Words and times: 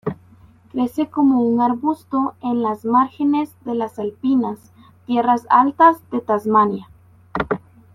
Crece 0.71 1.11
como 1.11 1.41
un 1.43 1.61
arbusto 1.61 2.33
en 2.41 2.63
las 2.63 2.85
márgenes 2.85 3.53
de 3.65 3.75
las 3.75 3.99
alpinas 3.99 4.57
Tierras 5.05 5.45
Altas 5.51 5.97
de 6.09 6.21
Tasmania. 6.21 6.89